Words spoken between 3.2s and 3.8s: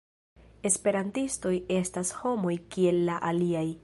aliaj.